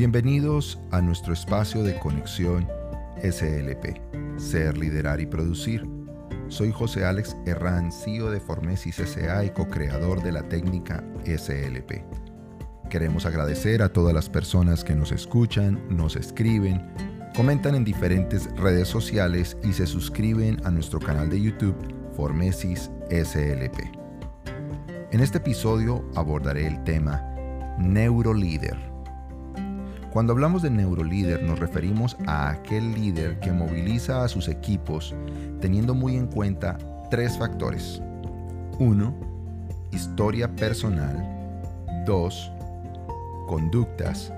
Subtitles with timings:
[0.00, 2.66] Bienvenidos a nuestro espacio de conexión
[3.22, 4.00] SLP,
[4.38, 5.86] Ser, Liderar y Producir.
[6.48, 12.02] Soy José Alex Herrán, CEO de Formesis SA y co-creador de la técnica SLP.
[12.88, 16.80] Queremos agradecer a todas las personas que nos escuchan, nos escriben,
[17.36, 21.76] comentan en diferentes redes sociales y se suscriben a nuestro canal de YouTube
[22.16, 23.78] Formesis SLP.
[25.12, 27.22] En este episodio abordaré el tema
[27.78, 28.89] Neurolíder
[30.12, 35.14] cuando hablamos de neurolíder nos referimos a aquel líder que moviliza a sus equipos
[35.60, 36.78] teniendo muy en cuenta
[37.10, 38.02] tres factores.
[38.78, 39.14] 1.
[39.92, 42.04] Historia personal.
[42.06, 42.52] 2.
[43.46, 44.32] Conductas.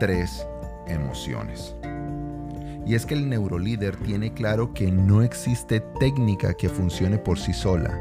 [0.00, 0.46] 3.
[0.88, 1.76] Emociones.
[2.84, 7.52] Y es que el neurolíder tiene claro que no existe técnica que funcione por sí
[7.52, 7.96] sola.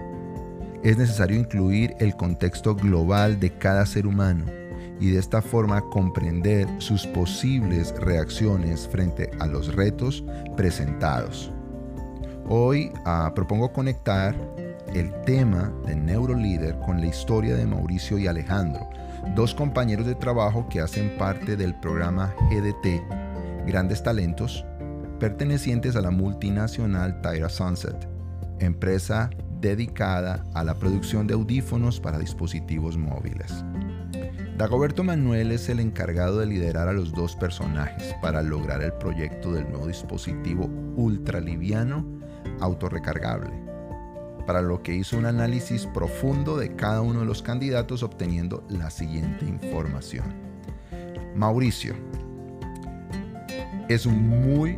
[0.82, 4.61] Es necesario incluir el contexto global de cada ser humano
[5.02, 10.24] y de esta forma comprender sus posibles reacciones frente a los retos
[10.56, 11.52] presentados.
[12.48, 14.36] Hoy ah, propongo conectar
[14.94, 18.88] el tema de Neurolíder con la historia de Mauricio y Alejandro,
[19.36, 23.02] dos compañeros de trabajo que hacen parte del programa GDT,
[23.66, 24.66] Grandes Talentos,
[25.20, 28.08] pertenecientes a la multinacional Tyra Sunset,
[28.60, 33.64] empresa dedicada a la producción de audífonos para dispositivos móviles.
[34.62, 39.52] Dagoberto Manuel es el encargado de liderar a los dos personajes para lograr el proyecto
[39.52, 42.06] del nuevo dispositivo ultraliviano
[42.60, 43.50] autorrecargable,
[44.46, 48.92] para lo que hizo un análisis profundo de cada uno de los candidatos obteniendo la
[48.92, 50.32] siguiente información.
[51.36, 51.96] Mauricio
[53.90, 54.78] es un muy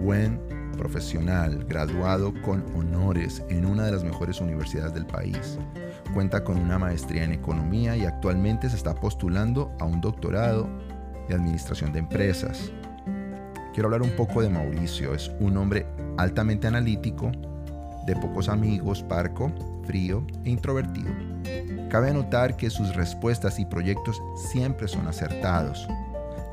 [0.00, 0.40] buen
[0.76, 5.58] profesional, graduado con honores en una de las mejores universidades del país
[6.12, 10.68] Cuenta con una maestría en economía y actualmente se está postulando a un doctorado
[11.28, 12.70] de administración de empresas.
[13.72, 15.12] Quiero hablar un poco de Mauricio.
[15.14, 17.32] Es un hombre altamente analítico,
[18.06, 19.50] de pocos amigos, parco,
[19.84, 21.10] frío e introvertido.
[21.88, 24.22] Cabe notar que sus respuestas y proyectos
[24.52, 25.88] siempre son acertados.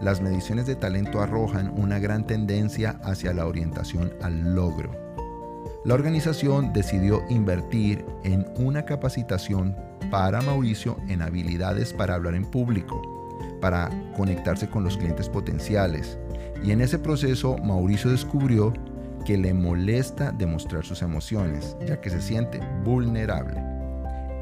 [0.01, 5.11] Las mediciones de talento arrojan una gran tendencia hacia la orientación al logro
[5.83, 9.75] la organización decidió invertir en una capacitación
[10.11, 13.01] para Mauricio en habilidades para hablar en público,
[13.59, 16.19] para conectarse con los clientes potenciales.
[16.63, 18.73] Y en ese proceso Mauricio descubrió
[19.25, 23.59] que le molesta demostrar sus emociones, ya que se siente vulnerable.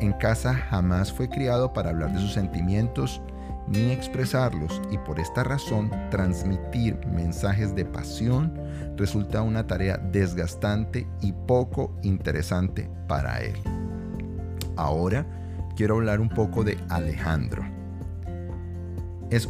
[0.02, 3.22] En casa jamás fue criado para hablar de sus sentimientos
[3.70, 8.54] ni expresarlos y por esta razón transmitir mensajes de pasión
[8.98, 13.56] resulta una tarea desgastante y poco interesante para él.
[14.76, 15.26] Ahora
[15.76, 17.64] quiero hablar un poco de Alejandro.
[19.30, 19.48] Es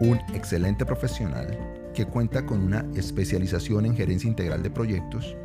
[0.00, 1.58] un excelente profesional
[1.94, 5.36] que cuenta con una especialización en gerencia integral de proyectos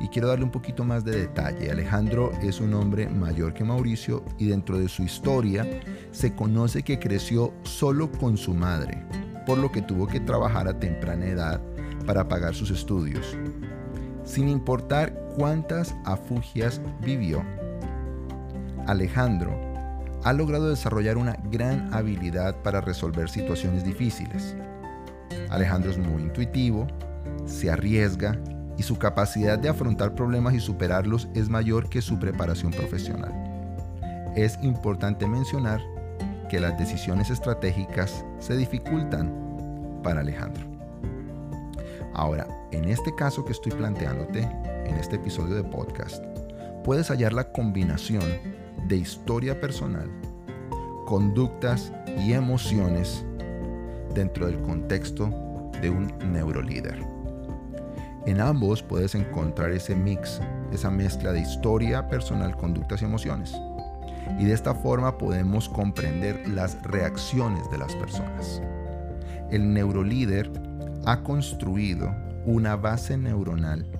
[0.00, 1.70] y quiero darle un poquito más de detalle.
[1.70, 5.66] Alejandro es un hombre mayor que Mauricio y dentro de su historia
[6.12, 9.04] se conoce que creció solo con su madre,
[9.46, 11.60] por lo que tuvo que trabajar a temprana edad
[12.06, 13.36] para pagar sus estudios,
[14.24, 17.42] sin importar cuántas afugias vivió.
[18.86, 19.58] Alejandro
[20.24, 24.56] ha logrado desarrollar una gran habilidad para resolver situaciones difíciles.
[25.50, 26.86] Alejandro es muy intuitivo,
[27.46, 28.38] se arriesga
[28.78, 33.32] y su capacidad de afrontar problemas y superarlos es mayor que su preparación profesional.
[34.36, 35.80] Es importante mencionar
[36.48, 40.64] que las decisiones estratégicas se dificultan para Alejandro.
[42.14, 44.42] Ahora, en este caso que estoy planteándote,
[44.86, 46.24] en este episodio de podcast,
[46.84, 48.24] puedes hallar la combinación
[48.86, 50.08] de historia personal,
[51.04, 51.92] conductas
[52.24, 53.24] y emociones
[54.14, 55.30] dentro del contexto
[55.82, 57.17] de un neurolíder.
[58.28, 60.38] En ambos puedes encontrar ese mix,
[60.70, 63.58] esa mezcla de historia, personal, conductas y emociones.
[64.38, 68.60] Y de esta forma podemos comprender las reacciones de las personas.
[69.50, 70.52] El neurolíder
[71.06, 72.14] ha construido
[72.44, 73.90] una base neuronal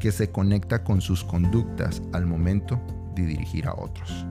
[0.00, 2.80] que se conecta con sus conductas al momento
[3.14, 4.24] de dirigir a otros.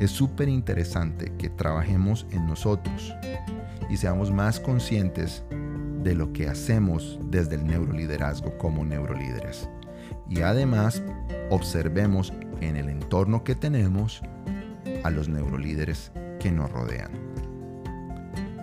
[0.00, 3.14] Es súper interesante que trabajemos en nosotros
[3.90, 5.44] y seamos más conscientes
[6.08, 9.68] de lo que hacemos desde el neuroliderazgo como neurolíderes.
[10.26, 11.02] Y además
[11.50, 12.32] observemos
[12.62, 14.22] en el entorno que tenemos
[15.04, 16.10] a los neurolíderes
[16.40, 17.10] que nos rodean.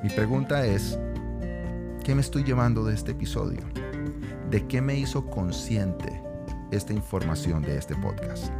[0.01, 0.97] Mi pregunta es,
[2.03, 3.61] ¿qué me estoy llevando de este episodio?
[4.49, 6.23] ¿De qué me hizo consciente
[6.71, 8.51] esta información de este podcast?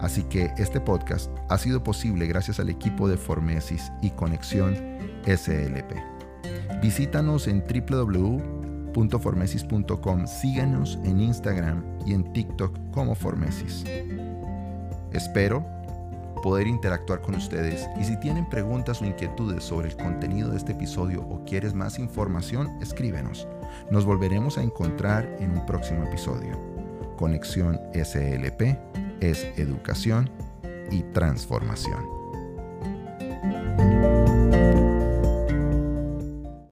[0.00, 4.76] Así que este podcast ha sido posible gracias al equipo de Formesis y Conexión
[5.26, 6.17] SLP.
[6.82, 13.84] Visítanos en www.formesis.com, síganos en Instagram y en TikTok como Formesis.
[15.12, 15.78] Espero
[16.42, 20.72] poder interactuar con ustedes y si tienen preguntas o inquietudes sobre el contenido de este
[20.72, 23.48] episodio o quieres más información, escríbenos.
[23.90, 26.58] Nos volveremos a encontrar en un próximo episodio.
[27.16, 28.78] Conexión SLP
[29.20, 30.30] es educación
[30.90, 32.17] y transformación.